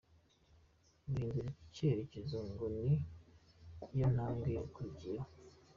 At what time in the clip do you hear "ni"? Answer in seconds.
2.81-2.95